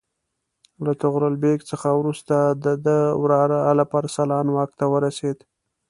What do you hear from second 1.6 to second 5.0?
څخه وروسته د ده وراره الپ ارسلان واک ته